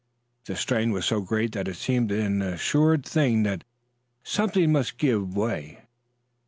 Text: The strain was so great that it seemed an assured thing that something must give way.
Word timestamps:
The 0.45 0.55
strain 0.55 0.89
was 0.93 1.05
so 1.05 1.21
great 1.21 1.51
that 1.51 1.67
it 1.67 1.75
seemed 1.75 2.11
an 2.11 2.41
assured 2.41 3.05
thing 3.05 3.43
that 3.43 3.63
something 4.23 4.71
must 4.71 4.97
give 4.97 5.35
way. 5.37 5.81